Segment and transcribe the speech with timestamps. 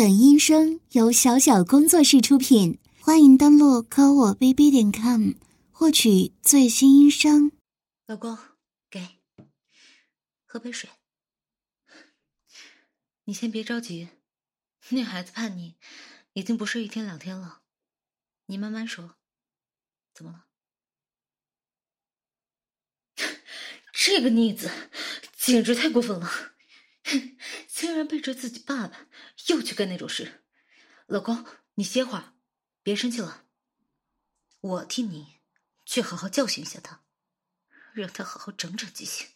[0.00, 5.32] 本音声由小小工作室出品，欢迎登录科我 bb 点 com
[5.70, 7.52] 获取最新音声。
[8.06, 8.38] 老公，
[8.88, 9.18] 给，
[10.46, 10.88] 喝杯水。
[13.24, 14.08] 你先别着急，
[14.88, 15.74] 那孩子叛逆，
[16.32, 17.60] 已经不是一天两天了。
[18.46, 19.16] 你慢慢说，
[20.14, 20.46] 怎么了？
[23.92, 24.70] 这个逆子
[25.36, 26.30] 简直太过分了！
[27.68, 29.08] 竟然背着自己爸爸，
[29.48, 30.44] 又去干那种事。
[31.06, 31.44] 老公，
[31.74, 32.34] 你歇会儿，
[32.82, 33.46] 别生气了。
[34.60, 35.40] 我替你
[35.86, 37.04] 去好好教训一下他，
[37.94, 39.26] 让他好好长长记性。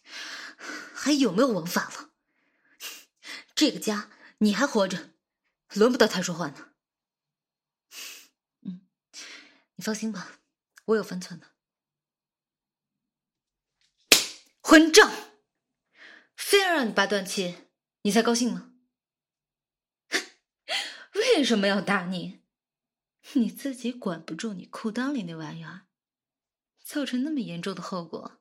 [0.93, 2.11] 还有没有王法了？
[3.55, 5.13] 这个家你还活着，
[5.73, 6.73] 轮不到他说话呢。
[8.61, 8.87] 嗯，
[9.75, 10.39] 你放心吧，
[10.85, 11.51] 我有分寸的。
[14.61, 15.11] 混账！
[16.35, 17.69] 非要让你爸断气。
[18.01, 18.74] 你才高兴吗？
[21.35, 22.39] 为什么要打你？
[23.33, 25.81] 你自己管不住你裤裆里那玩意儿，
[26.81, 28.39] 造成那么严重的后果，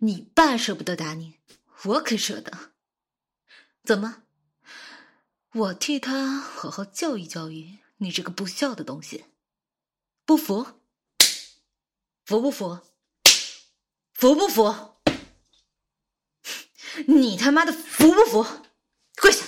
[0.00, 1.38] 你爸舍不得打你，
[1.84, 2.74] 我可舍得。
[3.82, 4.24] 怎么？
[5.54, 9.24] 我替他好好教育教育你这个不孝的东西，
[10.26, 10.78] 不服？
[12.26, 12.80] 服不服？
[14.12, 15.00] 服不服？
[17.08, 18.44] 你他妈的服不服？
[19.22, 19.46] 跪下！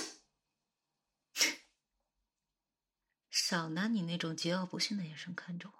[3.49, 5.71] 少拿你那种桀骜不驯的眼神看着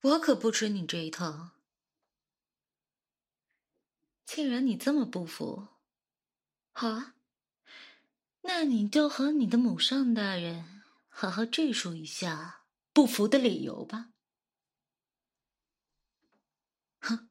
[0.00, 1.50] 我，我可不吃你这一套。
[4.24, 5.66] 既然你这么不服，
[6.70, 7.16] 好啊，
[8.42, 14.10] 那你就和你的母上大人好好赘述一下不服的理由吧。
[17.00, 17.28] 哼，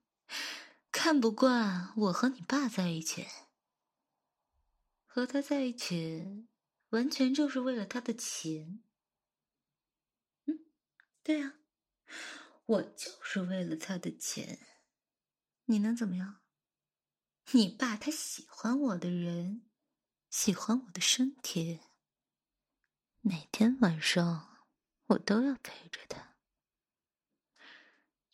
[0.91, 3.27] 看不惯我和你爸在一起。
[5.05, 6.49] 和他在一起，
[6.93, 8.83] 完全就是为了他的钱。
[10.45, 10.65] 嗯，
[11.23, 11.55] 对呀，
[12.65, 14.59] 我就是为了他的钱。
[15.65, 16.43] 你能怎么样？
[17.53, 19.65] 你爸他喜欢我的人，
[20.29, 21.79] 喜欢我的身体。
[23.21, 24.67] 每天晚上，
[25.07, 26.37] 我都要陪着他。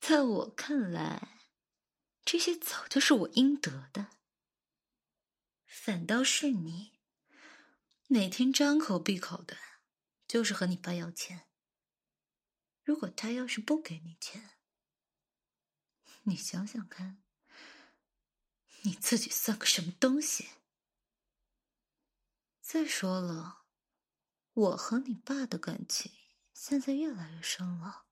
[0.01, 1.39] 在我看来，
[2.25, 4.07] 这些早就是我应得的。
[5.65, 6.98] 反倒是你，
[8.11, 9.55] 每天张口闭口的，
[10.27, 11.47] 就是和你爸要钱。
[12.83, 14.57] 如果他要是不给你钱，
[16.25, 17.21] 你想想看，
[18.81, 20.49] 你自己算个什么东西？
[22.59, 23.65] 再说了，
[24.53, 26.11] 我和你爸的感情
[26.51, 28.07] 现在越来越深了，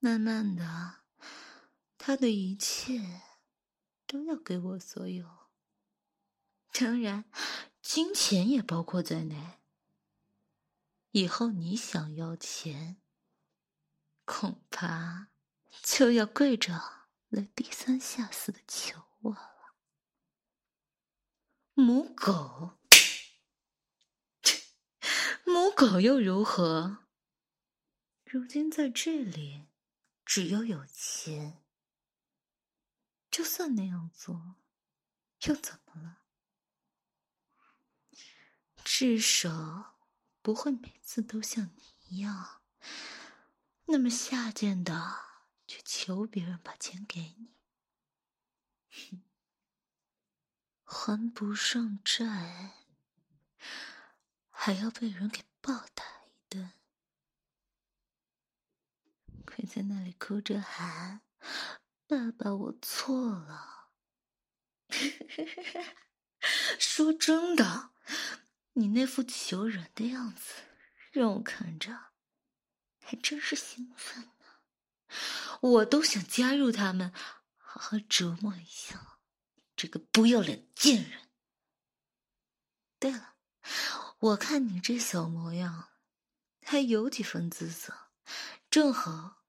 [0.00, 1.04] 慢慢的，
[1.96, 3.22] 他的一切
[4.04, 5.45] 都要给我所有。
[6.78, 7.24] 当然，
[7.80, 9.60] 金钱也包括在内。
[11.12, 13.00] 以后你想要钱，
[14.26, 15.28] 恐怕
[15.82, 19.74] 就要跪着来低三下四的求我了。
[21.72, 22.78] 母狗，
[25.46, 27.06] 母狗又如何？
[28.24, 29.68] 如今在这里，
[30.26, 31.64] 只要有钱，
[33.30, 34.56] 就算那样做，
[35.46, 36.24] 又怎么了？
[38.88, 39.96] 至少
[40.42, 42.62] 不会每次都像你一样
[43.86, 45.16] 那么下贱的
[45.66, 47.34] 去求别人把钱给
[48.90, 49.24] 你，
[50.84, 52.74] 还不上债，
[54.50, 56.70] 还要被人给暴打一顿，
[59.44, 61.22] 跪在那里哭着喊
[62.06, 63.88] ：“爸爸，我错了。
[66.78, 67.90] ”说真的。
[68.78, 70.52] 你那副求人的样子，
[71.10, 72.12] 让我看着
[73.02, 74.30] 还真是兴奋呢。
[75.62, 77.10] 我都想加入他们，
[77.56, 79.18] 好好折磨一下
[79.74, 81.30] 这个不要脸贱人。
[82.98, 83.36] 对了，
[84.18, 85.88] 我看你这小模样，
[86.62, 88.10] 还有几分姿色，
[88.68, 89.44] 正好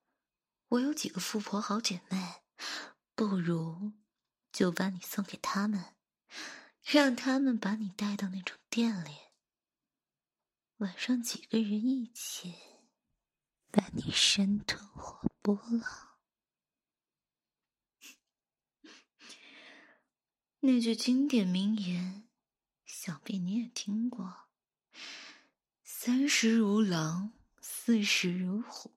[0.69, 2.43] 我有几个富婆好姐妹，
[3.13, 3.91] 不如
[4.53, 5.95] 就把你送给他们。
[6.89, 9.11] 让他们把你带到那种店里，
[10.77, 12.55] 晚上几个人一起
[13.69, 16.19] 把你生吞活剥了。
[20.61, 22.29] 那句经典名言，
[22.85, 24.47] 想必你也听过
[25.83, 28.95] ：“三十如狼，四十如虎。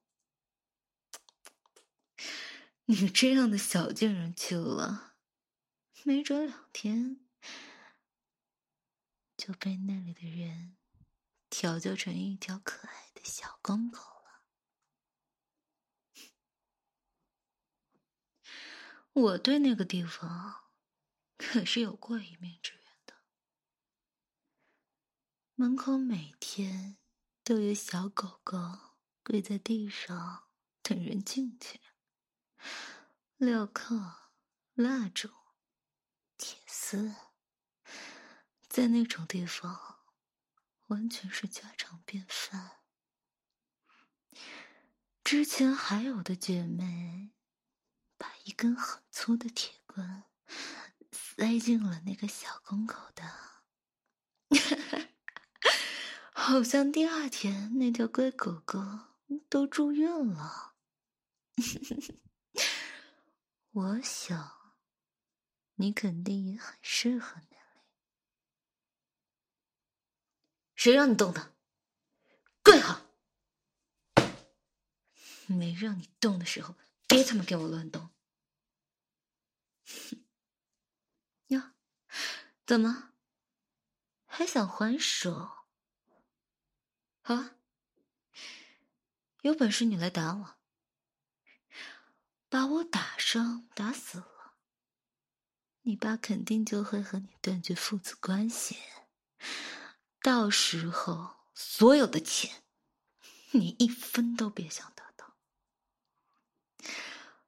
[2.86, 5.16] ”你这样的小贱人去了，
[6.04, 7.26] 没准两天。
[9.50, 10.76] 就被那里的人
[11.48, 14.44] 调教成一条可爱的小公狗了。
[19.12, 20.70] 我对那个地方
[21.36, 23.14] 可是有过一面之缘的，
[25.56, 26.98] 门口每天
[27.42, 28.56] 都有小狗狗
[29.24, 30.48] 跪在地上
[30.80, 31.80] 等人进去，
[33.40, 34.30] 镣铐、
[34.74, 35.28] 蜡烛、
[36.36, 37.12] 铁丝，
[38.70, 39.98] 在那种地方。
[40.90, 42.78] 完全是家常便饭。
[45.22, 47.30] 之前还有的姐妹，
[48.18, 50.24] 把一根很粗的铁棍
[51.12, 53.22] 塞进了那个小公狗的，
[56.34, 58.80] 好像第二天那条乖狗狗
[59.48, 60.74] 都住院了。
[63.70, 64.74] 我想，
[65.76, 67.40] 你肯定也很适合。
[70.80, 71.54] 谁让你动的？
[72.62, 73.02] 跪好！
[75.46, 76.74] 没让你动的时候，
[77.06, 78.08] 别他妈给我乱动！
[81.48, 81.72] 哟，
[82.64, 83.12] 怎么
[84.24, 85.66] 还想还手？
[87.20, 87.56] 好啊，
[89.42, 90.56] 有本事你来打我，
[92.48, 94.54] 把我打伤、打死了，
[95.82, 98.78] 你爸肯定就会和你断绝父子关系。
[100.22, 102.62] 到时候，所有的钱，
[103.52, 105.34] 你一分都别想得到，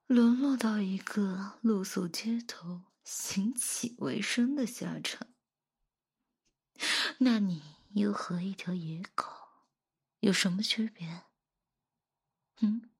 [0.06, 5.28] 沦落到一个露宿街头、行乞为生的下场，
[7.18, 9.26] 那你又和一条野狗
[10.20, 11.24] 有什么区别？
[12.60, 12.90] 嗯？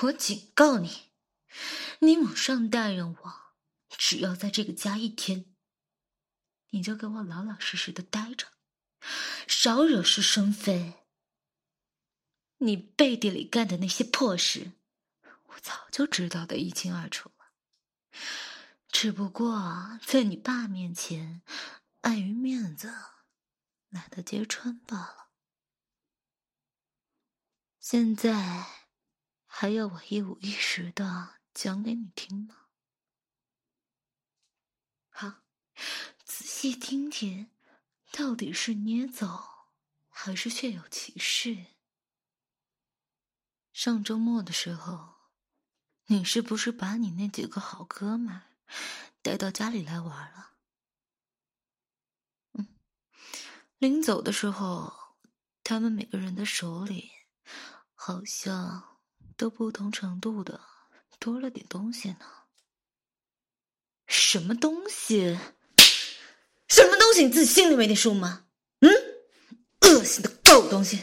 [0.00, 1.10] 我警告你，
[2.00, 3.45] 你母上大人我。
[3.96, 5.54] 只要在这个家一天，
[6.70, 8.52] 你就给我老老实实的待着，
[9.48, 11.06] 少惹是生非。
[12.58, 14.72] 你背地里干的那些破事，
[15.46, 17.52] 我早就知道的一清二楚了。
[18.88, 21.42] 只不过在你爸面前，
[22.00, 22.94] 碍于面子，
[23.90, 25.30] 懒得揭穿罢了。
[27.78, 28.64] 现在
[29.44, 32.56] 还要我一五一十的讲给你听吗？
[35.10, 35.42] 好，
[36.24, 37.50] 仔细听听，
[38.12, 39.68] 到底是捏走，
[40.08, 41.66] 还是确有其事？
[43.72, 45.16] 上周末的时候，
[46.06, 48.40] 你是不是把你那几个好哥们
[49.20, 50.52] 带到家里来玩了？
[52.52, 52.78] 嗯，
[53.78, 55.16] 临走的时候，
[55.62, 57.10] 他们每个人的手里
[57.94, 58.98] 好像
[59.36, 60.60] 都不同程度的
[61.18, 62.26] 多了点东西呢。
[64.06, 65.38] 什么东西？
[66.68, 67.24] 什么东西？
[67.24, 68.44] 你自己心里没点数吗？
[68.80, 68.90] 嗯，
[69.82, 71.00] 恶心的狗东西，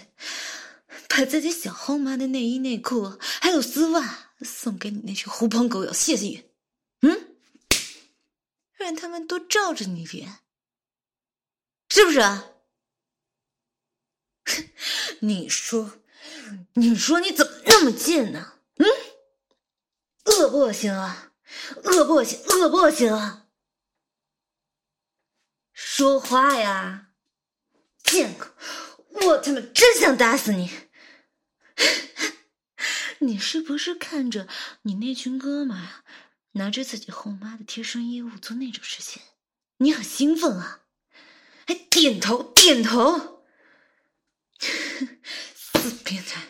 [1.07, 6.43] 把自己小后妈的内衣内裤还有丝袜送给你那群狐朋狗友谢谢你。
[7.01, 7.35] 嗯，
[8.75, 10.39] 让他们多照着你点，
[11.89, 12.19] 是不是？
[12.19, 12.49] 啊
[15.21, 15.99] 你说，
[16.73, 18.53] 你说你怎么那么贱呢？
[18.75, 18.85] 嗯，
[20.25, 21.31] 恶不恶心啊？
[21.83, 22.39] 恶不恶心？
[22.45, 23.42] 恶不恶心啊！
[25.95, 27.09] 说话呀，
[28.03, 28.47] 贱狗！
[29.09, 30.71] 我他妈真想打死你！
[33.21, 34.47] 你是不是看着
[34.81, 36.03] 你那群哥们儿
[36.53, 39.21] 拿着自己后妈的贴身衣物做那种事情，
[39.77, 40.81] 你很兴奋啊？
[41.67, 43.45] 还点头点头！
[44.57, 46.41] 死变态！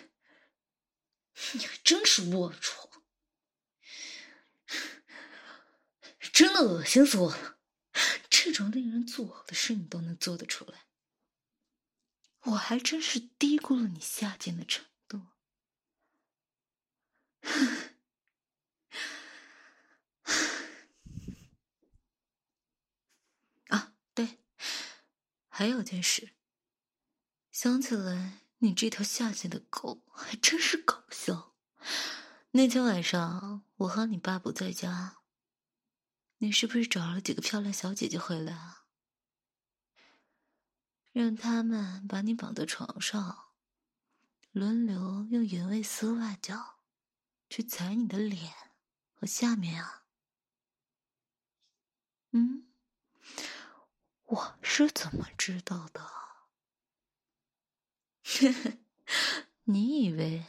[1.52, 2.90] 你还真是龌龊！
[6.32, 7.53] 真的恶心死我了！
[8.54, 10.86] 这种令人作呕的事你都能做得出来，
[12.42, 15.30] 我还真是低估了你下贱的程度。
[23.70, 24.38] 啊，对，
[25.48, 26.36] 还有件事，
[27.52, 31.56] 想起来你这条下贱的狗还真是搞笑。
[32.52, 35.23] 那天晚上我和你爸不在家。
[36.44, 38.84] 你是不是找了几个漂亮小姐姐回来啊？
[41.14, 43.54] 让他们把你绑在床上，
[44.52, 46.82] 轮流用原味丝袜脚
[47.50, 48.54] 去踩你的脸
[49.14, 50.04] 和下面啊？
[52.32, 52.68] 嗯，
[54.26, 56.12] 我是怎么知道的？
[59.64, 60.46] 你以为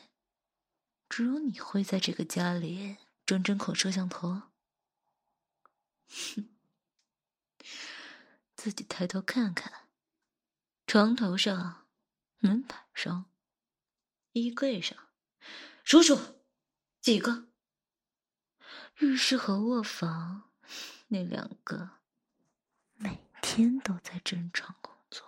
[1.09, 4.54] 只有你会在这个家里装针孔摄像头？
[6.37, 6.49] 哼，
[8.57, 9.89] 自己抬头看看，
[10.87, 11.89] 床头上、
[12.39, 13.31] 门板上、
[14.33, 14.97] 衣柜上，
[15.85, 16.43] 数数
[17.01, 17.49] 几个。
[18.99, 20.53] 浴室和卧房
[21.09, 21.99] 那两个，
[22.95, 25.27] 每天都在正常工作。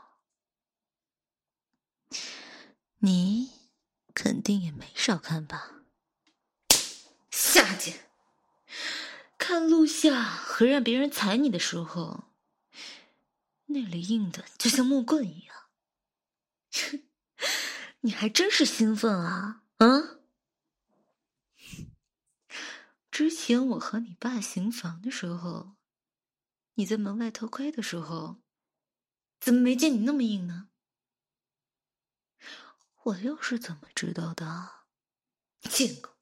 [2.99, 3.51] 你
[4.15, 5.83] 肯定也没少看吧？
[7.33, 8.09] 下贱！
[9.47, 12.35] 看录像和让别人踩你的时候，
[13.67, 15.57] 那里硬的就像木棍一样。
[18.03, 19.63] 你还真是兴奋啊！
[19.77, 20.19] 啊！
[23.09, 25.77] 之前我和你爸行房的时候，
[26.75, 28.43] 你在门外偷窥的时候，
[29.39, 30.71] 怎么没见你那么硬呢？
[33.05, 34.81] 我又是怎么知道的？
[35.61, 36.19] 见过，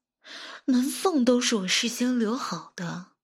[0.65, 3.14] 门缝都是我事先留好的。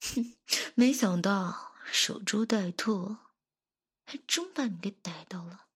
[0.00, 0.36] 哼，
[0.74, 3.16] 没想到守株待兔，
[4.04, 5.66] 还真把你给逮到了。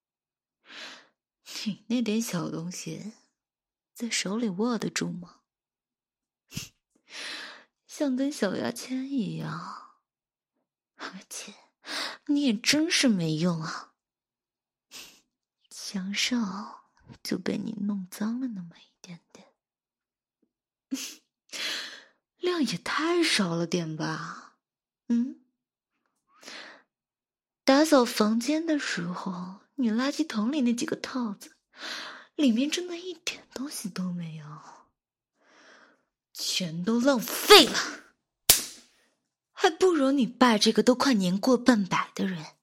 [1.64, 3.12] 你那点小东西，
[3.92, 5.40] 在手里握得住吗？
[7.86, 10.00] 像根小牙签一样，
[10.96, 11.54] 而且
[12.26, 13.94] 你也真是没用啊！
[15.70, 16.36] 享受
[17.22, 19.52] 就被你弄脏了那么一点点，
[22.42, 24.56] 量也太少了点吧？
[25.08, 25.40] 嗯，
[27.64, 31.56] 打扫房间的时候，你垃圾桶里那几个套子，
[32.34, 34.44] 里面真的一点东西都没有。
[36.34, 37.78] 全都浪费了，
[39.52, 42.56] 还不如你爸这个都快年过半百的人。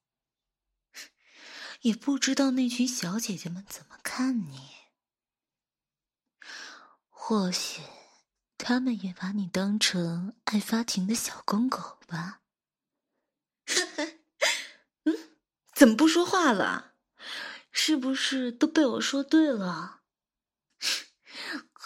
[1.82, 4.60] 也不知道那群小姐姐们怎么看你，
[7.10, 7.82] 或许
[8.60, 12.42] 他们也把你当成爱发情的小公狗吧。
[15.06, 15.16] 嗯，
[15.74, 16.94] 怎么不说话了？
[17.72, 20.02] 是不是都被我说对了？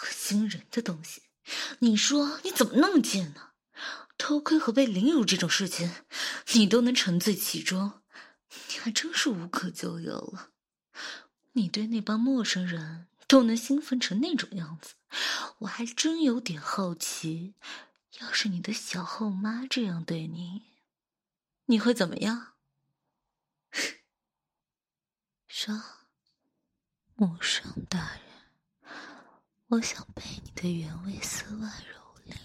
[0.02, 1.22] 恶心人的东西！
[1.78, 3.50] 你说你怎么那么贱呢？
[4.18, 5.94] 偷窥和被凌辱这种事情，
[6.54, 8.02] 你都能沉醉其中，
[8.68, 10.50] 你还真是无可救药了。
[11.52, 14.94] 你对那帮陌生人都能兴奋成那种样子，
[15.58, 17.54] 我还真有点好奇，
[18.20, 20.62] 要是你的小后妈这样对你，
[21.66, 22.54] 你会怎么样？
[25.46, 25.82] 说，
[27.14, 28.22] 陌生大人。
[29.68, 32.36] 我想被你的原味丝袜蹂躏，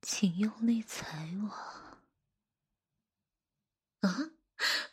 [0.00, 1.48] 请用力踩我。
[4.08, 4.30] 啊！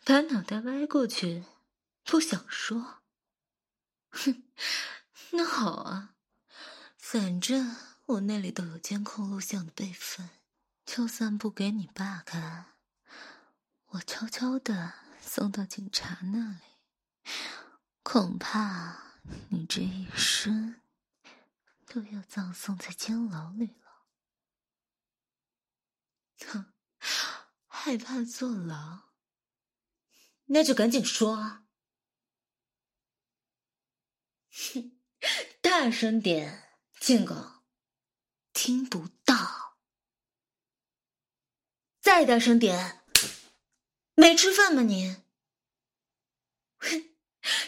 [0.03, 1.45] 把脑袋歪过去，
[2.03, 3.02] 不想说。
[4.13, 4.43] 哼，
[5.33, 6.15] 那好啊，
[6.97, 10.29] 反正我那里都有监控录像的备份，
[10.85, 12.75] 就算不给你爸看，
[13.87, 17.31] 我悄悄的送到警察那里，
[18.03, 19.01] 恐怕……
[19.49, 20.81] 你这一生
[21.85, 24.05] 都要葬送在监牢里了。
[26.45, 26.73] 哼，
[27.67, 29.13] 害怕坐牢？
[30.47, 31.62] 那就赶紧说啊！
[34.53, 34.99] 哼，
[35.61, 37.63] 大声点，贱狗，
[38.53, 39.79] 听不到。
[41.99, 43.03] 再大声点，
[44.15, 45.23] 没吃饭吗你？
[46.79, 47.15] 哼，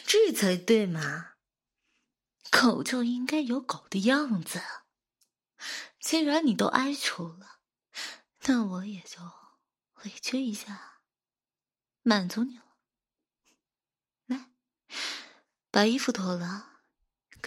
[0.05, 1.35] 这才对嘛！
[2.51, 4.61] 狗就应该有狗的样子。
[5.99, 7.61] 既然你都哀求了，
[8.41, 9.19] 那我也就
[10.03, 11.01] 委屈一下，
[12.03, 12.77] 满足你了。
[14.27, 14.51] 来，
[15.71, 16.74] 把衣服脱了，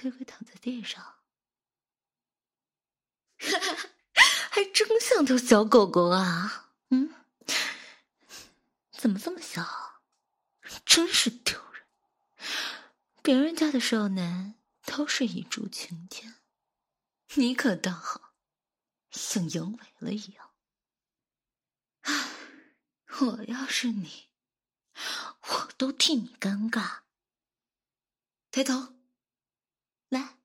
[0.00, 1.02] 乖乖 躺在地上。
[3.38, 3.90] 哈哈，
[4.50, 6.70] 还真像头小狗狗啊！
[6.90, 7.14] 嗯，
[8.92, 10.02] 怎么这么小？
[10.84, 11.86] 真是丢人！
[13.22, 14.54] 别人家的少男。
[14.90, 16.36] 都是一柱擎天，
[17.34, 18.32] 你可倒好，
[19.10, 20.50] 像阳痿了一样。
[22.00, 22.30] 唉，
[23.20, 24.30] 我要是你，
[25.42, 27.00] 我都替你尴尬。
[28.50, 28.94] 抬头，
[30.08, 30.38] 来，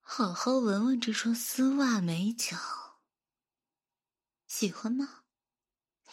[0.00, 3.00] 好好闻闻这双丝袜美脚，
[4.46, 5.24] 喜欢吗？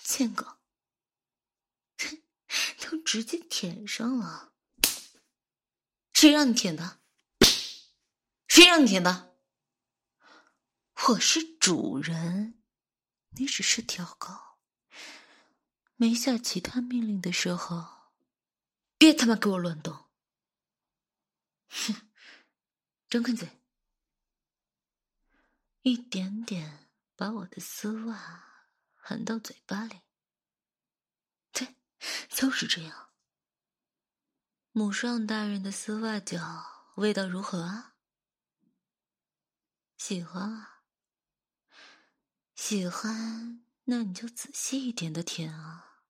[0.01, 0.57] 贱狗，
[2.79, 4.53] 都直接舔上了，
[6.13, 6.99] 谁让你舔的？
[8.47, 9.37] 谁让你舔的？
[11.09, 12.63] 我是主人，
[13.35, 14.33] 你只是条狗。
[15.95, 18.13] 没下其他命令的时候，
[18.97, 20.09] 别他妈给我乱动！
[21.67, 22.06] 哼，
[23.09, 23.61] 张开嘴，
[25.83, 30.01] 一点点把我的丝袜含到嘴巴里。
[31.53, 31.75] 对
[32.29, 33.09] 就是这样。
[34.73, 37.95] 母上大人的丝袜脚味道如何啊？
[39.97, 40.83] 喜欢啊？
[42.55, 46.03] 喜欢，那你就仔细一点的舔啊！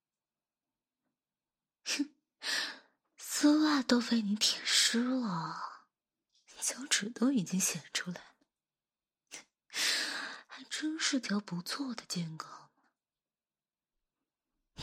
[1.85, 2.09] 哼，
[3.17, 5.76] 丝袜都被你舔湿了，
[6.67, 8.35] 脚趾都已经显出来了，
[10.47, 12.45] 还真是条不错的贱狗。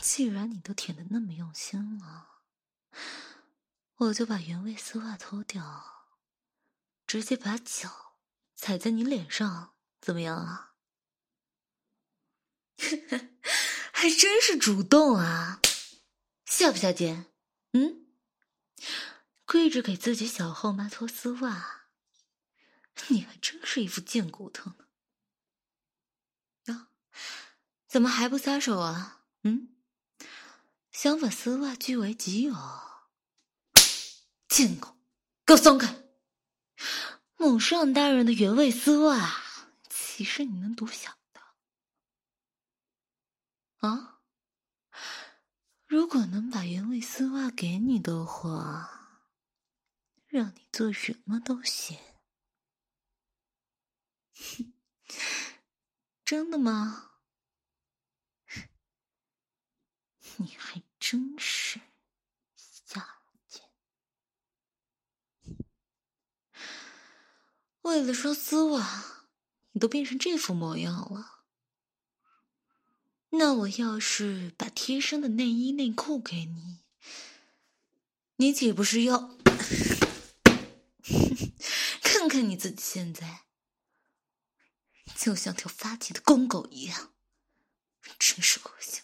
[0.01, 2.41] 既然你都舔的那么用心了，
[3.97, 6.17] 我就把原味丝袜脱掉，
[7.05, 8.15] 直接把脚
[8.55, 10.73] 踩在你脸上，怎么样啊？
[13.93, 15.61] 还真是主动啊，
[16.45, 17.31] 下不下贱？
[17.73, 18.07] 嗯，
[19.45, 21.87] 跪着给自己小后妈脱丝袜，
[23.09, 24.85] 你还真是一副贱骨头呢。
[26.65, 26.87] 呀，
[27.87, 29.21] 怎么还不撒手啊？
[29.43, 29.69] 嗯？
[30.91, 32.55] 想把丝袜据为己有，
[34.47, 34.97] 贱狗，
[35.45, 36.03] 给我松开！
[37.37, 39.43] 母上大人的原味丝袜，
[39.89, 41.41] 岂是你能独享的？
[43.87, 44.21] 啊！
[45.85, 49.04] 如果能把原味丝袜给你的话，
[50.35, 51.97] 让你做什么都行。
[56.25, 57.11] 真的吗？
[60.35, 61.79] 你还真是
[62.57, 63.63] 下贱！
[67.83, 69.29] 为了双丝袜，
[69.71, 71.45] 你都变成这副模样了。
[73.29, 76.79] 那我要是把贴身的内衣内裤给你，
[78.35, 79.37] 你岂不是要
[81.07, 81.53] 哼
[82.01, 83.45] 看看你自己现在，
[85.15, 87.13] 就像条发情的公狗一样，
[88.19, 89.01] 真是恶心！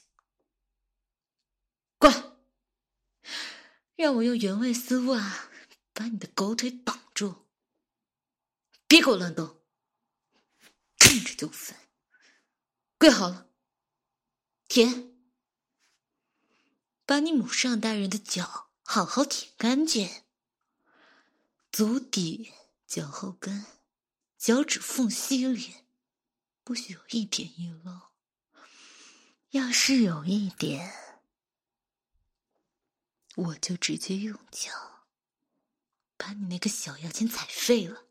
[1.98, 2.38] 滚！
[3.96, 5.50] 让我用原味丝袜
[5.94, 7.46] 把你的狗腿绑住，
[8.88, 9.62] 别给我乱动，
[10.98, 11.78] 看着就烦。
[12.98, 13.50] 跪好了，
[14.68, 15.14] 舔，
[17.06, 20.21] 把你母上大人的脚好好舔干净，
[21.72, 22.52] 足底、
[22.86, 23.66] 脚后跟、
[24.38, 25.86] 脚趾缝隙里
[26.64, 28.12] 不许有一点遗漏，
[29.52, 30.94] 要是有一点。
[33.36, 35.08] 我就直接用脚
[36.18, 38.08] 把你那个小妖精踩废了，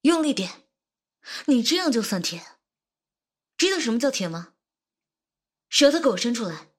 [0.00, 0.68] 用力点，
[1.46, 2.58] 你这样就算舔，
[3.56, 4.54] 知道什么叫舔吗？
[5.68, 6.72] 舌头给我伸出来，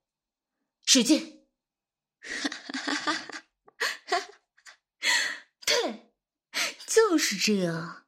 [0.84, 1.48] 使劲，
[2.20, 2.99] 哈哈哈，
[6.90, 8.08] 就是这样，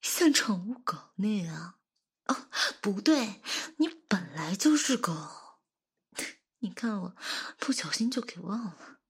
[0.00, 1.78] 像宠物狗那样。
[2.24, 2.48] 哦，
[2.80, 3.42] 不对，
[3.76, 5.12] 你本来就是狗。
[6.60, 7.16] 你看我
[7.58, 9.00] 不小心就给忘了，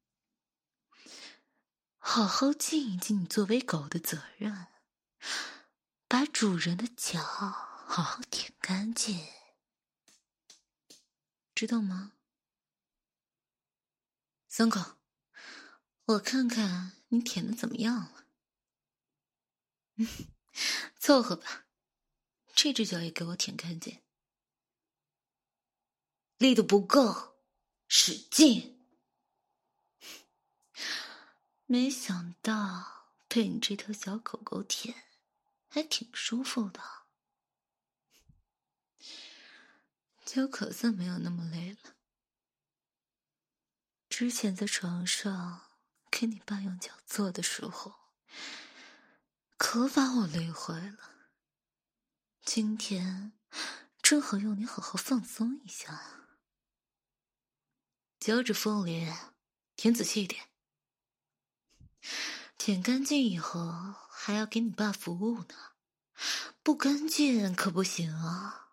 [1.99, 4.67] 好好尽一尽你作为狗的责任，
[6.09, 9.25] 把主人的脚好好舔干净，
[11.55, 12.15] 知道吗？
[14.49, 14.97] 三狗，
[16.07, 18.26] 我看看你舔的怎么样了。
[20.99, 21.67] 凑合吧，
[22.55, 24.03] 这只脚也给我舔干净，
[26.39, 27.35] 力度不够。
[27.89, 28.85] 使劲！
[31.67, 35.05] 没想到被你这条小狗狗舔，
[35.69, 36.83] 还挺舒服的，
[40.25, 41.95] 就可算没有那么累了。
[44.09, 45.71] 之前在床上
[46.11, 47.95] 给你爸用脚做的时候，
[49.57, 51.31] 可把我累坏了。
[52.43, 53.33] 今天
[54.03, 56.29] 正好用你好好放松一下。
[58.21, 59.13] 脚趾缝里
[59.75, 60.49] 舔仔细一点，
[62.59, 65.55] 舔干净以后还要给你爸服务呢，
[66.63, 68.73] 不干净可不行啊。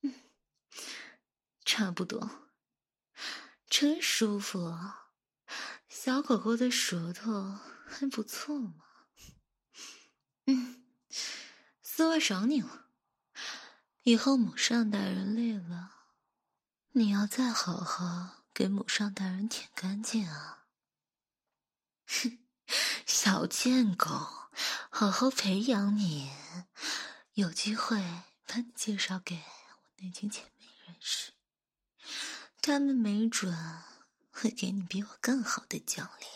[0.00, 0.14] 嗯，
[1.64, 2.50] 差不多，
[3.68, 5.12] 真舒服啊，
[5.88, 7.58] 小狗狗的舌头
[7.92, 8.74] 还不错嘛。
[10.46, 10.82] 嗯，
[11.82, 12.86] 丝袜赏你了，
[14.02, 15.90] 以后母上大人累了。
[16.92, 20.66] 你要再好好给母上大人舔干净啊！
[22.06, 22.38] 哼，
[23.06, 24.08] 小贱狗，
[24.90, 26.30] 好好培养你，
[27.34, 29.42] 有机会把你介绍给我
[29.98, 31.32] 那群姐妹认识，
[32.60, 33.56] 他们没准
[34.30, 36.26] 会给你比我更好的奖励，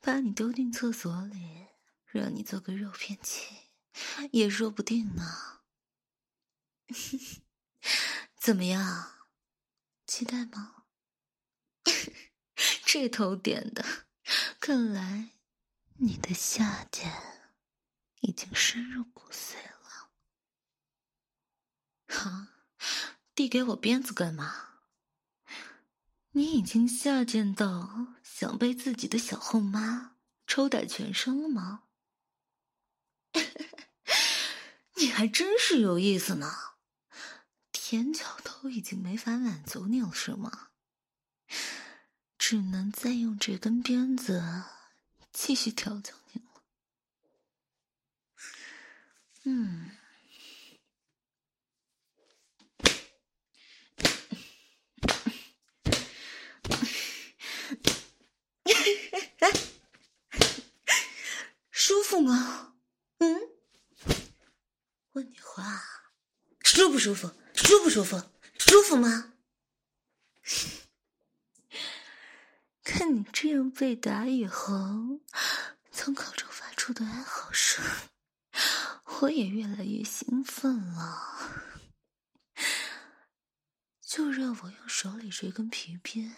[0.00, 1.66] 把你丢进厕所里，
[2.06, 3.70] 让你做个肉片器，
[4.32, 5.60] 也说不定呢。
[8.36, 9.28] 怎么样？
[10.06, 10.84] 期待吗？
[12.84, 14.06] 这头点的，
[14.58, 15.30] 看来
[15.98, 17.12] 你的下贱
[18.20, 20.10] 已经深入骨髓了。
[22.08, 22.48] 哈，
[23.34, 24.69] 递给我鞭子干嘛？
[26.32, 30.16] 你已经下贱到想被自己的小后妈
[30.46, 31.84] 抽打全身了吗？
[34.96, 36.52] 你还真是有意思呢，
[37.72, 40.68] 舔脚都已经没法满足你了，是吗？
[42.38, 44.64] 只能再用这根鞭子
[45.32, 46.62] 继续调教你了。
[49.44, 49.90] 嗯，
[62.20, 62.74] 舒服吗？
[63.18, 63.40] 嗯，
[65.12, 65.82] 问你话，
[66.62, 67.30] 舒不舒服？
[67.54, 68.22] 舒不舒服？
[68.58, 69.32] 舒服吗？
[72.84, 75.20] 看你这样被打以后，
[75.90, 77.82] 从口中发出的哀嚎声，
[79.20, 81.26] 我也越来越兴奋了。
[84.02, 86.36] 就让我用手里这根皮鞭，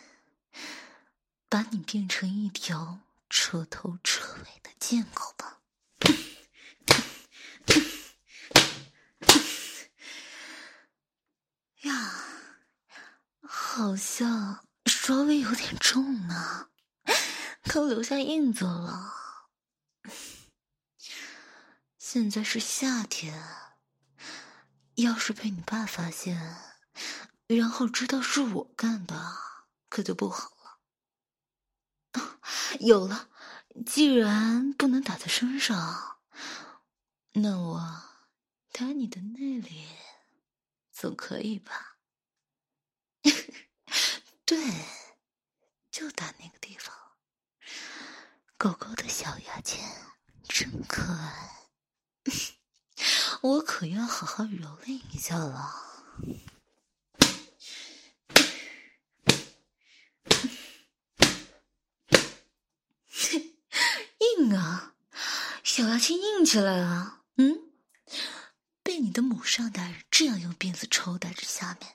[1.48, 5.58] 把你变成一条彻头彻尾的贱狗吧。
[11.82, 12.14] 呀，
[13.40, 14.64] 好像。
[14.84, 16.68] 稍微有点重呢，
[17.64, 19.12] 都留下印子了。
[21.98, 23.42] 现在是夏天，
[24.96, 26.56] 要是被你爸发现，
[27.46, 29.36] 然后知道是我干的，
[29.88, 30.78] 可就不好了。
[32.80, 33.28] 有了，
[33.86, 36.18] 既然不能打在身上，
[37.32, 38.02] 那我
[38.72, 39.88] 打你的内里
[41.02, 41.96] 总可以吧？
[44.46, 44.56] 对，
[45.90, 46.94] 就打那个地方。
[48.56, 49.80] 狗狗的小牙签
[50.44, 51.66] 真可爱，
[53.42, 55.74] 我可要好好蹂躏一下了。
[64.38, 64.94] 硬啊，
[65.64, 67.22] 小牙签硬起来了。
[67.38, 67.61] 嗯，
[68.92, 71.94] 被你的母上大人这样用鞭子抽打着下面，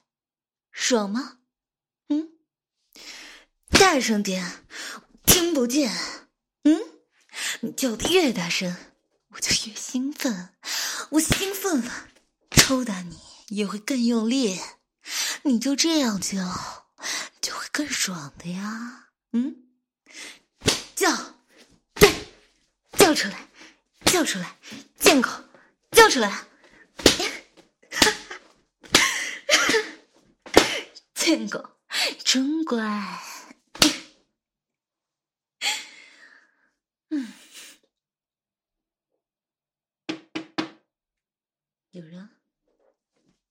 [0.71, 1.37] 爽吗？
[2.09, 2.31] 嗯。
[3.69, 4.63] 大声点，
[5.23, 5.95] 听不见。
[6.63, 6.81] 嗯，
[7.61, 8.75] 你叫的越大声，
[9.27, 10.55] 我就越兴奋。
[11.11, 12.09] 我兴奋了，
[12.49, 13.15] 抽打你
[13.49, 14.59] 也会更用力。
[15.43, 16.87] 你就这样叫，
[17.39, 19.09] 就会更爽的呀。
[19.33, 19.55] 嗯，
[20.95, 21.15] 叫，
[21.93, 22.11] 对，
[22.93, 23.47] 叫出来，
[24.05, 24.57] 叫出来，
[24.97, 25.29] 贱狗，
[25.91, 26.43] 叫出来，
[31.13, 31.77] 贱狗，
[32.23, 32.77] 真乖。
[37.09, 37.33] 嗯
[41.91, 42.29] 有人，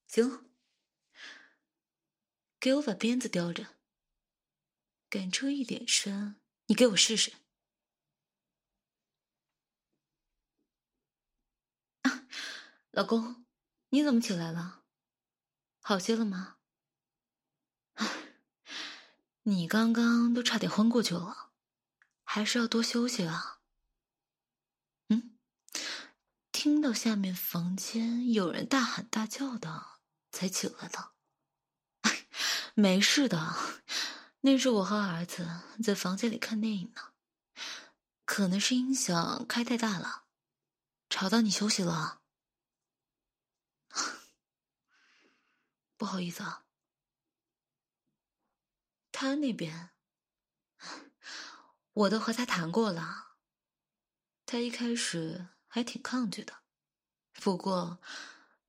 [0.06, 0.48] 行，
[2.60, 3.66] 给我把鞭子叼着，
[5.10, 7.32] 敢出一点声，你给我试试。
[12.02, 12.28] 啊，
[12.96, 13.44] 老公，
[13.90, 14.84] 你怎么起来了？
[15.82, 16.56] 好些了吗？
[19.42, 21.50] 你刚刚都差点昏过去了，
[22.24, 23.60] 还是要多休息啊。
[26.50, 29.98] 听到下面房间有人大喊大叫的，
[30.32, 31.12] 才起来的。
[32.72, 33.54] 没事的，
[34.40, 35.46] 那是我和儿子
[35.84, 37.12] 在房间里看电影呢，
[38.24, 40.24] 可能是音响开太大了，
[41.10, 42.22] 吵到你休息了。
[45.96, 46.64] 不好意思啊。
[49.12, 49.90] 他那边，
[51.92, 53.36] 我都和他谈过了，
[54.44, 55.48] 他一开始。
[55.68, 56.62] 还挺抗拒的，
[57.34, 58.00] 不过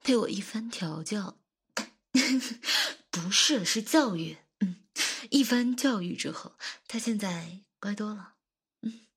[0.02, 1.40] 被我一番调教，
[3.10, 4.84] 不是是教育，嗯，
[5.32, 8.36] 一番教育之后，他现在乖多了。
[8.82, 9.08] 嗯，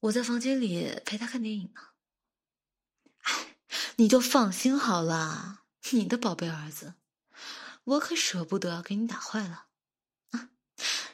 [0.00, 1.88] 我在房间里陪他看电影呢。
[3.96, 6.94] 你就放心好了，你的宝贝儿子，
[7.84, 9.66] 我可舍不得给你打坏了，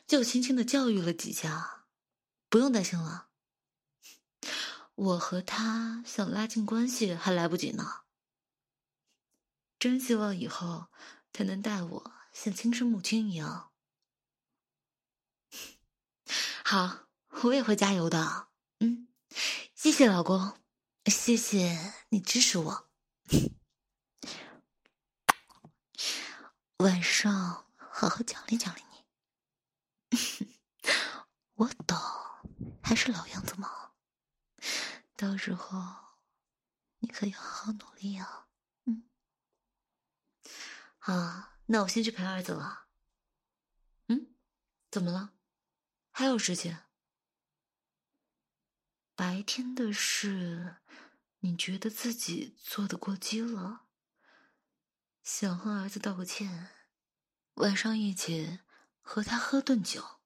[0.07, 1.87] 就轻轻的教育了几下，
[2.49, 3.29] 不用担心了。
[4.95, 8.03] 我和他想拉近关系还来不及呢，
[9.79, 10.89] 真希望以后
[11.33, 13.73] 他能待我像亲生母亲一样。
[16.65, 18.49] 好，我也会加油的。
[18.81, 19.09] 嗯，
[19.75, 20.59] 谢谢老公，
[21.07, 22.91] 谢谢你支持我。
[26.79, 28.83] 晚上好好奖励奖励
[30.11, 30.59] 你。
[31.55, 31.99] 我懂，
[32.83, 33.93] 还是老样子嘛。
[35.17, 35.79] 到时候
[36.99, 38.49] 你可以好好努力啊。
[38.85, 39.09] 嗯，
[40.99, 42.89] 好，那我先去陪儿子了。
[44.09, 44.35] 嗯，
[44.91, 45.33] 怎么了？
[46.11, 46.85] 还有时间？
[49.15, 50.77] 白天的事，
[51.39, 53.86] 你觉得自己做的过激了，
[55.27, 56.69] 想和儿子道个歉，
[57.55, 58.61] 晚上一起
[59.01, 60.21] 和他喝顿酒。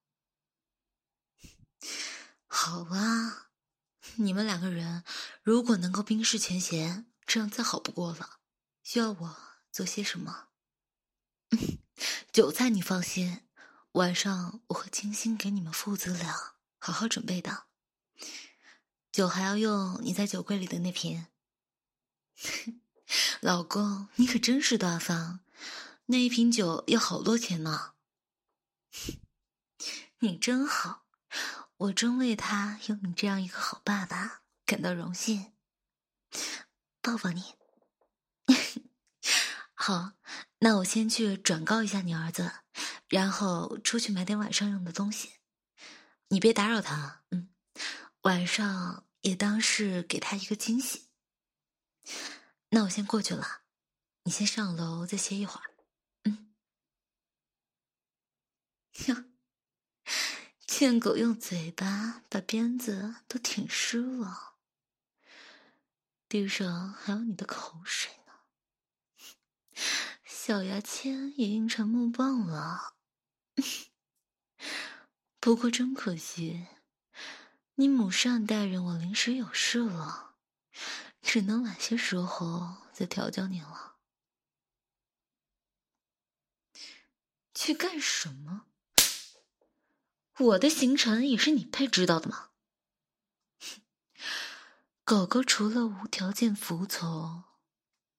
[2.46, 3.48] 好啊，
[4.16, 5.02] 你们两个人
[5.42, 8.40] 如果能够冰释前嫌，这样再好不过了。
[8.82, 9.36] 需要我
[9.72, 10.48] 做些什么？
[12.30, 13.48] 酒菜你放心，
[13.92, 17.68] 晚上我会精心给你们父子俩好好准备的。
[19.10, 21.28] 酒还要用你在酒柜里的那瓶。
[23.40, 25.40] 老公，你可真是大方，
[26.06, 27.94] 那一瓶酒要好多钱呢。
[30.20, 31.06] 你真好，
[31.76, 35.52] 我真为他有你这样一个好爸爸感到荣幸。
[37.00, 37.54] 抱抱你。
[39.74, 40.12] 好，
[40.58, 42.52] 那我先去转告一下你儿子，
[43.08, 45.36] 然后出去买点晚上用的东西。
[46.28, 47.48] 你别打扰他，嗯。
[48.22, 51.08] 晚上也当是给他一个惊喜。
[52.70, 53.62] 那我先过去了，
[54.22, 55.74] 你先上楼再歇一会儿。
[56.24, 56.54] 嗯。
[59.06, 59.24] 哟，
[60.66, 64.54] 贱狗用嘴巴把鞭子都舔湿了，
[66.28, 68.32] 地上还有你的口水呢。
[70.24, 72.94] 小牙签也硬成木棒了。
[75.40, 76.68] 不过真可惜。
[77.74, 80.36] 你母上大人，我临时有事了，
[81.22, 83.96] 只能晚些时候再调教你了。
[87.54, 88.66] 去干什么？
[90.38, 92.50] 我的行程也是你配知道的吗？
[95.04, 97.44] 狗狗除了无条件服从，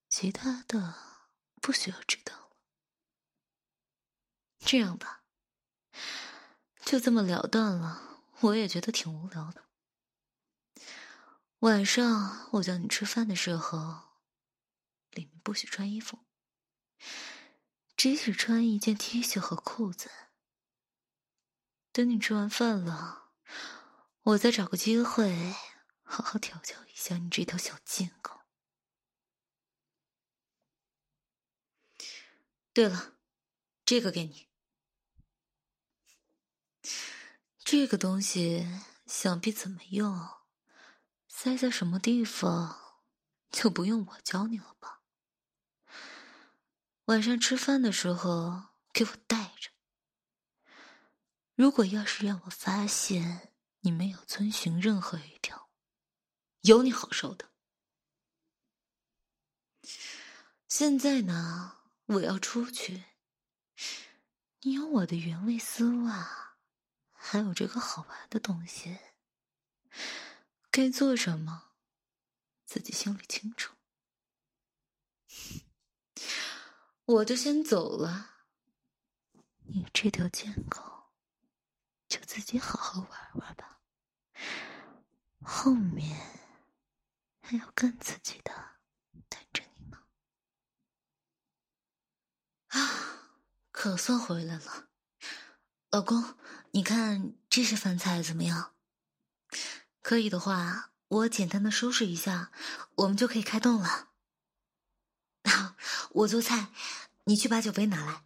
[0.07, 0.93] 其他的
[1.59, 2.51] 不需要知道了。
[4.59, 5.23] 这样吧，
[6.85, 8.19] 就这么了断了。
[8.41, 9.70] 我也觉得挺无聊的。
[11.61, 14.17] 晚上我叫你吃饭的时候，
[15.11, 16.17] 里面不许穿衣服，
[17.95, 20.09] 只许穿一件 T 恤和裤子。
[21.91, 23.33] 等你吃完饭了，
[24.23, 25.53] 我再找个机会
[26.01, 28.41] 好好调教一下你这条小贱狗。
[32.73, 33.19] 对了，
[33.85, 34.49] 这个给你。
[37.63, 38.67] 这个东西
[39.05, 40.40] 想必怎么用，
[41.43, 42.99] 塞在什么地方，
[43.49, 45.01] 就不用我教你了吧？
[47.05, 49.71] 晚上吃饭的时候给我带着。
[51.55, 55.71] 如果要是让我发现你没有遵循任何一条，
[56.61, 57.49] 有你好受的。
[60.67, 63.05] 现在呢，我要出去，
[64.59, 66.57] 你有我的原味丝袜。
[67.13, 68.99] 还有这个好玩的东西，
[70.71, 71.73] 该做什么，
[72.65, 73.75] 自己心里清楚。
[77.03, 78.45] 我就先走了，
[79.65, 81.11] 你这条贱狗，
[82.07, 83.81] 就自己好好玩玩吧。
[85.41, 86.17] 后面
[87.41, 88.53] 还有更刺激的
[89.27, 90.05] 等着你呢。
[92.67, 93.33] 啊，
[93.71, 94.87] 可算回来了。
[95.89, 96.37] 老公，
[96.71, 98.73] 你看这些饭菜怎么样？
[100.01, 102.51] 可以的话，我简单的收拾一下，
[102.95, 104.09] 我们就可以开动了。
[105.49, 105.75] 好，
[106.11, 106.71] 我做菜，
[107.25, 108.25] 你去把酒杯拿来。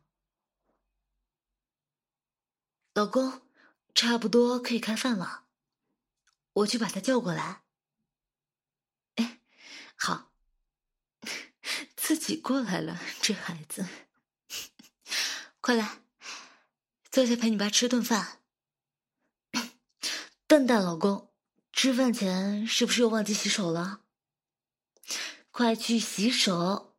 [2.94, 3.42] 老公，
[3.94, 5.46] 差不多可以开饭了，
[6.54, 7.64] 我去把他叫过来。
[9.16, 9.42] 哎，
[9.96, 10.32] 好，
[11.98, 13.86] 自己过来了，这孩子，
[15.60, 16.02] 快来。
[17.12, 18.42] 坐下陪你爸吃顿饭。
[20.48, 21.34] 笨蛋老公，
[21.76, 24.00] 吃饭前是不是又忘记洗手了？
[25.52, 26.96] 快去洗手！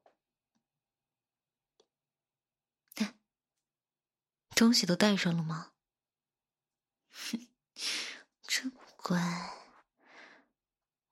[4.55, 5.73] 东西都带上了吗？
[7.11, 7.49] 哼，
[8.47, 9.19] 真乖。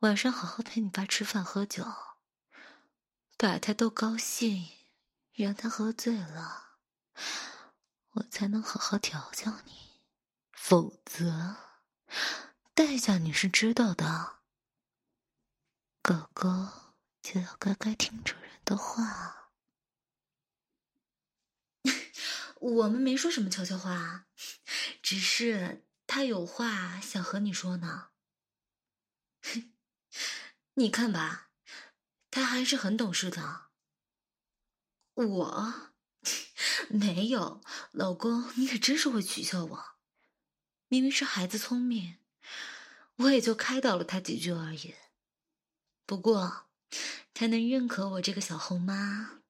[0.01, 1.87] 晚上好好陪你爸吃饭喝酒，
[3.39, 4.69] 把他逗高兴，
[5.33, 6.77] 让他喝醉了。
[8.11, 10.03] 我才能好好调教你，
[10.53, 11.57] 否则
[12.75, 14.41] 代价你是知道的。
[16.03, 16.51] 狗狗
[17.23, 19.53] 就要乖乖听主人的话。
[22.61, 24.27] 我们没说什么悄悄话，
[25.01, 28.11] 只是他有话想和你说呢。
[30.75, 31.51] 你看吧，
[32.31, 33.71] 他还是很懂事的。
[35.15, 35.93] 我
[36.91, 39.85] 没有，老公，你可真是会取笑我。
[40.89, 42.19] 明明是孩子聪明，
[43.17, 44.95] 我也就开导了他几句而已。
[46.07, 46.67] 不过，
[47.33, 49.43] 他能认可我这个小后妈，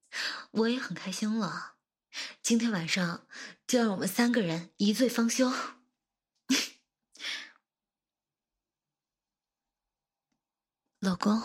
[0.51, 1.75] 我也很开心了。
[2.43, 3.27] 今天晚上
[3.67, 5.53] 就让我们三个人一醉方休。
[11.01, 11.43] 老公，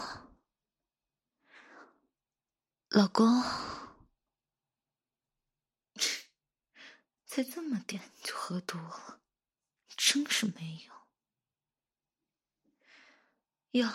[2.90, 3.42] 老公，
[7.26, 9.22] 才这么点就喝多了，
[9.98, 10.99] 真是没用。
[13.72, 13.88] 哟，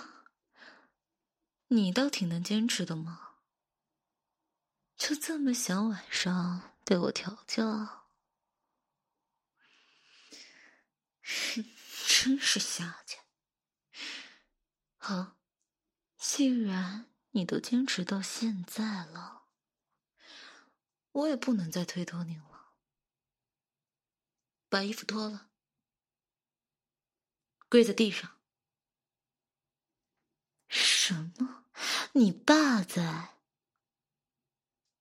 [1.68, 3.36] 你倒挺能坚持的嘛，
[4.96, 8.08] 就这么想晚上被我调教，
[12.06, 13.20] 真是下贱。
[14.96, 15.36] 好。
[16.16, 19.44] 既然你都坚持到现在了，
[21.12, 22.72] 我也不能再推脱你了。
[24.70, 25.50] 把衣服脱了，
[27.68, 28.33] 跪在地上。
[31.06, 31.66] 什么？
[32.12, 33.34] 你爸在？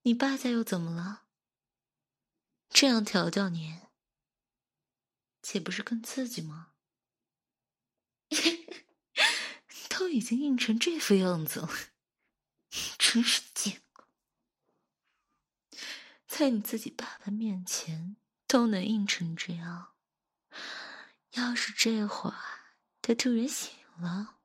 [0.02, 1.28] 你爸在又怎么了？
[2.68, 3.80] 这样调教你，
[5.42, 6.74] 岂不是更刺激吗？
[9.88, 11.70] 都已经硬成这副样子了，
[12.98, 13.82] 真是贱！
[16.28, 19.94] 在你自己爸爸面前都能硬成这样，
[21.32, 22.38] 要是这会儿
[23.02, 24.40] 他突然醒了，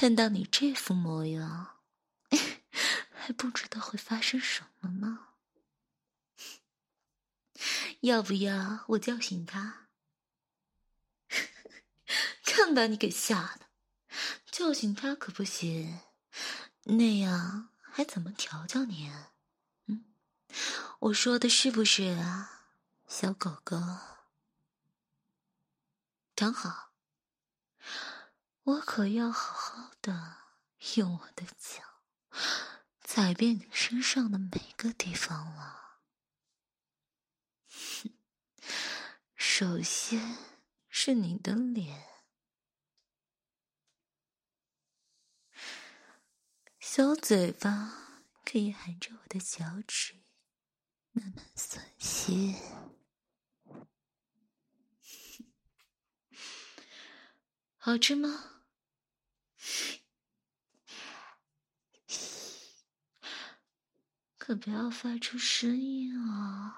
[0.00, 1.76] 看到你这副模样，
[3.12, 5.26] 还不知道会发生什么呢。
[8.00, 9.88] 要不要我叫醒他？
[12.46, 13.66] 看把你给吓的！
[14.50, 16.00] 叫醒他可不行，
[16.84, 19.12] 那样还怎么调教你？
[19.84, 20.06] 嗯，
[21.00, 22.70] 我说的是不是啊，
[23.06, 23.76] 小狗狗？
[26.34, 26.89] 躺好，
[28.70, 30.36] 我可要好好的
[30.96, 31.82] 用我的脚
[33.02, 35.98] 踩遍你身上的每个地方了。
[39.34, 40.36] 首先
[40.88, 42.06] 是你的脸。
[46.78, 50.14] 小嘴巴可以含着我的脚趾，
[51.10, 52.54] 慢慢吮吸，
[57.76, 58.59] 好吃吗？
[64.38, 66.74] 可不要发出声音哦，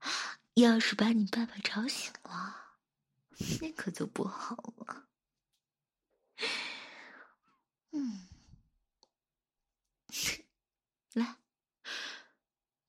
[0.54, 2.78] 要是把你爸爸吵醒了，
[3.60, 5.08] 那可就不好了。
[7.92, 8.28] 嗯。
[11.12, 11.36] 来，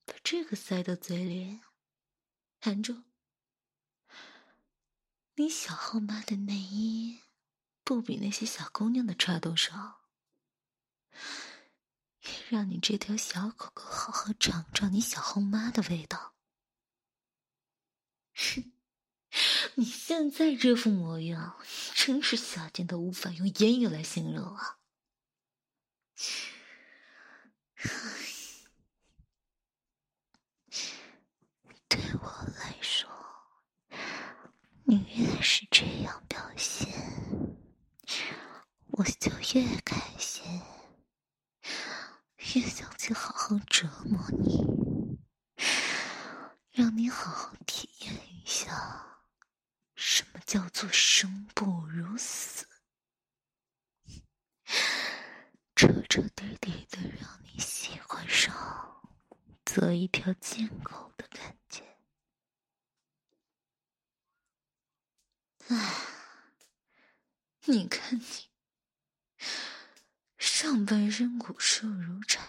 [0.04, 1.60] 把这个塞到嘴里，
[2.60, 3.04] 含住。
[5.36, 7.20] 你小后妈的内衣
[7.86, 10.00] 不比那些小姑娘的差多少，
[12.48, 16.34] 让你这条小狗狗好好尝尝你小后妈的味道。
[18.34, 18.72] 哼，
[19.76, 21.56] 你现在这副模样，
[21.94, 24.78] 真是下贱到无法用言语来形容啊！
[31.86, 33.08] 对我来说，
[34.82, 37.15] 你越是这样表现，
[38.98, 40.62] 我就越开心，
[42.54, 45.18] 越想去好好折磨你，
[46.70, 49.20] 让你好好体验一下
[49.94, 52.66] 什么叫做生不如死。
[55.74, 59.12] 彻彻底底的让你喜欢上
[59.66, 61.84] 做一条贱狗的感觉。
[65.68, 66.02] 唉，
[67.66, 68.24] 你看你，
[70.38, 72.42] 上半身骨瘦如柴，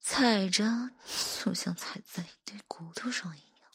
[0.00, 0.90] 踩着
[1.42, 3.70] 就像踩在一堆骨头上一样，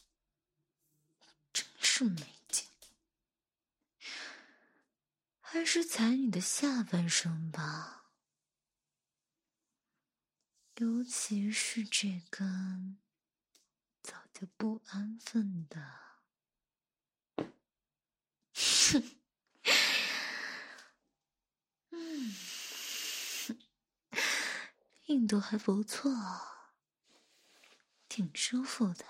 [1.54, 2.68] 真是没劲。
[5.40, 8.08] 还是踩你的下半身吧，
[10.76, 12.98] 尤其是这根
[14.04, 15.96] 早就不安分的，
[17.38, 19.16] 哼，
[21.98, 22.36] 嗯，
[25.08, 26.12] 硬度还不错，
[28.10, 29.06] 挺舒服的。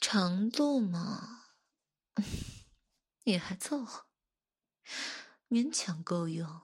[0.00, 1.52] 长度嘛，
[3.24, 4.06] 也还凑合，
[5.50, 6.62] 勉强够用。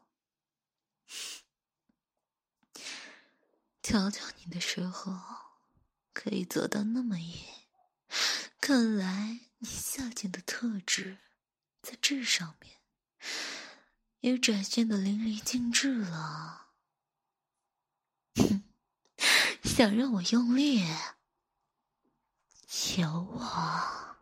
[3.82, 5.20] 调教你的时候，
[6.14, 7.36] 可以做到那么野，
[8.58, 11.18] 看来你下贱的特质，
[11.82, 12.80] 在这上面
[14.24, 16.70] 也展现的淋漓尽致了。
[18.36, 18.64] 哼，
[19.62, 20.82] 想让我用力，
[22.66, 24.16] 求我，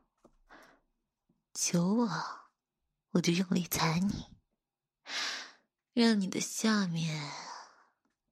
[1.55, 2.51] 求我，
[3.11, 4.27] 我就用力踩你，
[5.93, 7.31] 让你的下面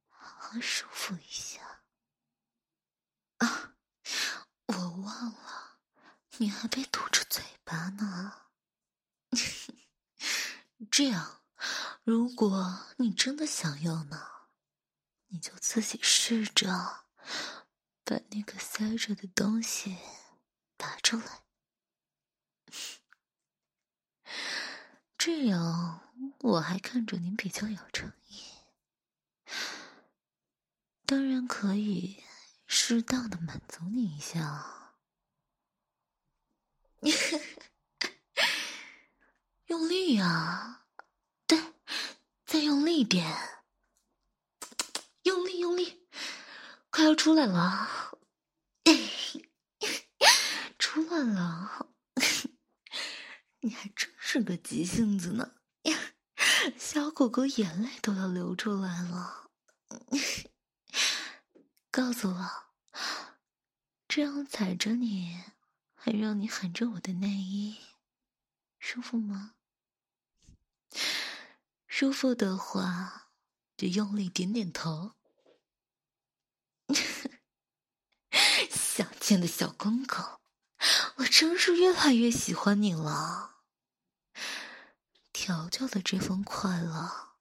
[0.09, 0.61] 好好。
[0.61, 1.85] 舒服一下
[3.37, 3.77] 啊！
[4.67, 5.79] 我忘了，
[6.39, 8.49] 你还被堵着嘴巴呢。
[10.91, 11.40] 这样，
[12.03, 14.21] 如果你真的想要呢，
[15.29, 17.05] 你就自己试着
[18.05, 19.97] 把那个塞着的东西
[20.77, 21.45] 拔出来，
[25.17, 28.45] 这样我还看着您比较有诚意。
[31.07, 32.23] 当然可以
[32.67, 34.97] 适当的满足你一下，
[39.67, 40.80] 用力呀！
[42.51, 43.25] 再用力点，
[45.23, 46.05] 用力用力，
[46.91, 48.19] 快要出来了，
[50.77, 51.95] 出来了！
[53.63, 55.55] 你还真是个急性子呢，
[56.77, 59.49] 小狗狗眼泪都要流出来了。
[61.93, 62.51] 告诉我，
[64.09, 65.41] 这样踩着你，
[65.95, 67.79] 还让你喊着我的内衣，
[68.81, 69.55] 舒服吗？
[71.93, 73.33] 舒服的话，
[73.77, 75.17] 就用力点点头。
[78.71, 80.41] 小贱的小公狗，
[81.17, 83.57] 我真是越来越喜欢你了。
[85.33, 87.35] 调教的这份快乐，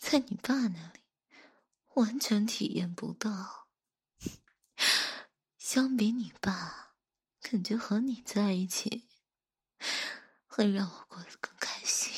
[0.00, 1.00] 在你爸那里。
[1.96, 3.68] 完全体验不到。
[5.58, 6.94] 相比你爸，
[7.42, 9.06] 感觉和你在一起，
[10.46, 12.17] 会让我过得更开心，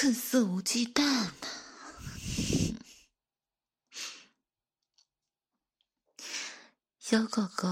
[0.00, 1.32] 更肆无忌惮呢。
[7.00, 7.68] 小狗狗，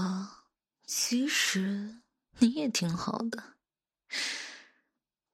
[0.85, 2.01] 其实
[2.39, 3.53] 你也挺好的，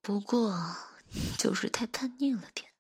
[0.04, 0.78] 不过
[1.36, 2.72] 就是太叛逆了点。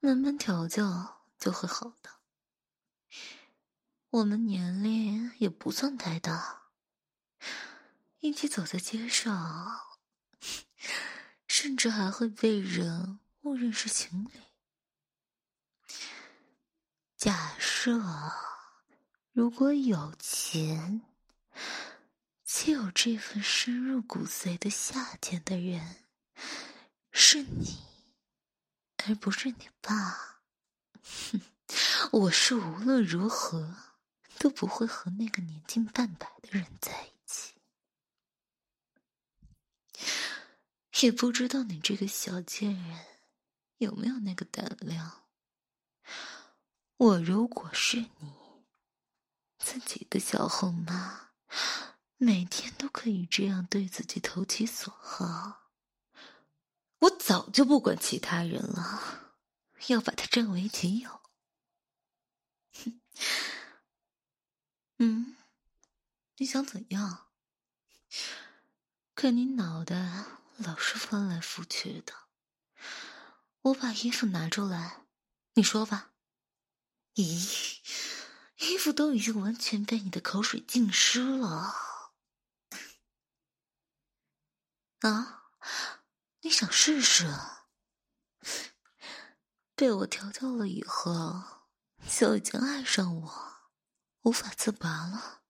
[0.00, 2.10] 慢慢调教就会好的。
[4.10, 6.72] 我们年龄也不算太大，
[8.20, 9.80] 一起走在街上，
[11.60, 14.30] 甚至还会被人误认是情侣。
[17.16, 18.00] 假设
[19.32, 21.02] 如果有钱，
[22.44, 25.96] 且有这份深入骨髓的夏天的人，
[27.10, 27.78] 是你。
[29.08, 30.44] 而不是你爸，
[31.02, 31.40] 哼！
[32.12, 33.74] 我是无论如何
[34.38, 37.54] 都不会和那个年近半百的人在一起。
[41.00, 43.06] 也不知道你这个小贱人
[43.78, 45.24] 有没有那个胆量。
[46.96, 48.32] 我如果是你
[49.58, 51.30] 自己的小后妈，
[52.16, 55.70] 每天都可以这样对自己投其所好。
[57.00, 59.36] 我早就不管其他人了，
[59.86, 61.20] 要把他占为己有。
[62.72, 63.00] 哼，
[64.98, 65.36] 嗯，
[66.38, 67.26] 你想怎样？
[69.14, 70.24] 看你脑袋
[70.58, 72.12] 老是翻来覆去的，
[73.62, 75.06] 我把衣服拿出来，
[75.54, 76.10] 你说吧。
[77.14, 77.78] 咦，
[78.56, 81.74] 衣服都已经完全被你的口水浸湿了。
[85.00, 85.44] 啊？
[86.40, 87.32] 你想试试？
[89.76, 91.68] 被我调教了以后，
[92.08, 93.70] 就已经爱上我，
[94.22, 95.42] 无法自拔了。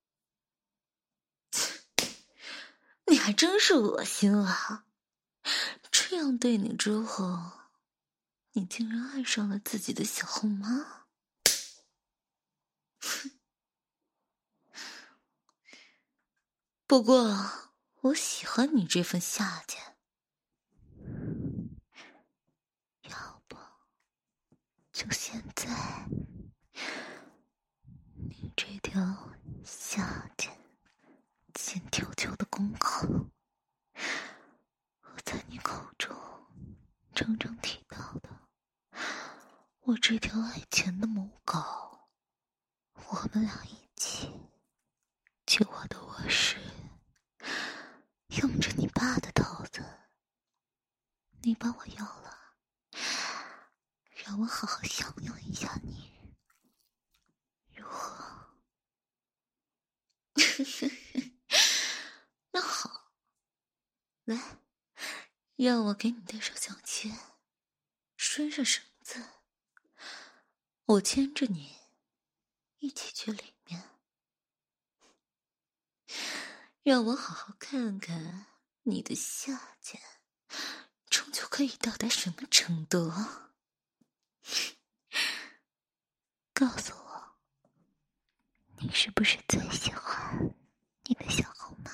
[3.08, 4.84] 你还真是恶心啊！
[6.10, 7.52] 这样对你之后，
[8.52, 11.04] 你竟然爱上了自己的小后妈。
[16.86, 19.98] 不过，我喜欢你这份下贱。
[23.02, 23.58] 要不
[24.90, 26.08] 就现在，
[28.14, 29.30] 你这条
[29.62, 30.58] 下贱、
[31.52, 33.28] 欠调教的公狗，
[35.30, 36.16] 在你口中
[37.14, 38.30] 常常提到的，
[39.80, 41.58] 我这条爱钱的母狗，
[42.94, 44.32] 我们俩一起
[45.46, 46.56] 去我的卧室，
[48.40, 49.84] 用着你爸的刀子，
[51.42, 52.54] 你把我要了，
[54.24, 56.10] 让我好好享用一下你，
[57.74, 58.48] 如何？
[62.50, 63.12] 那好，
[64.24, 64.56] 来，
[65.58, 67.18] 让我给你戴上项圈，
[68.16, 69.20] 拴上绳子，
[70.84, 71.76] 我牵着你。
[72.78, 73.82] 一起去里面，
[76.84, 78.46] 让我好好看看
[78.84, 80.00] 你的下贱，
[81.10, 83.12] 终究可以到达什么程度？
[86.54, 87.36] 告诉我，
[88.76, 90.54] 你是不是最喜欢
[91.02, 91.90] 你的小红帽？